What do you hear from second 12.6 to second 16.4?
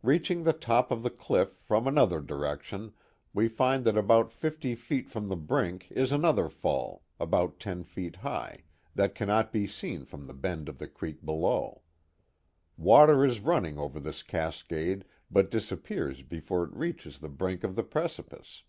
Water is running over this cascade, but disappears